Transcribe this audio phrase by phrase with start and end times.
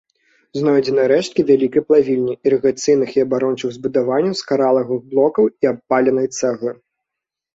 [0.59, 6.71] Знойдзены рэшткі вялікай плавільні, ірыгацыйных і абарончых збудаванняў з каралавых блокаў і абпаленай цэглы.